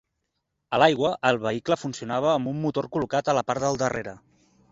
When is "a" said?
0.75-0.79, 3.35-3.39